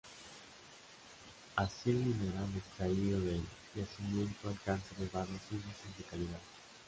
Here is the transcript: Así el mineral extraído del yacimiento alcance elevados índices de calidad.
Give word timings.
Así 1.55 1.91
el 1.91 1.97
mineral 1.97 2.47
extraído 2.57 3.19
del 3.21 3.43
yacimiento 3.75 4.49
alcance 4.49 4.95
elevados 4.97 5.37
índices 5.51 5.95
de 5.95 6.03
calidad. 6.05 6.39